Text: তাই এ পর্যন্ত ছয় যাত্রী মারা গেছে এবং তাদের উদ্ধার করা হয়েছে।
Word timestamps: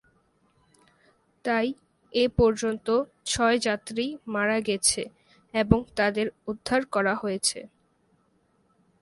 তাই 1.45 1.67
এ 2.13 2.25
পর্যন্ত 2.37 2.87
ছয় 3.25 3.57
যাত্রী 3.59 4.05
মারা 4.27 4.57
গেছে 4.59 5.01
এবং 5.53 5.79
তাদের 5.95 6.27
উদ্ধার 6.47 6.81
করা 6.85 7.13
হয়েছে। 7.15 7.59